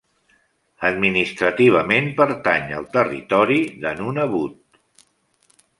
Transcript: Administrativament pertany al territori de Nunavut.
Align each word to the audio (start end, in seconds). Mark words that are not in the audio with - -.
Administrativament 0.87 2.09
pertany 2.23 2.75
al 2.79 2.89
territori 2.99 3.61
de 3.87 3.95
Nunavut. 4.03 4.83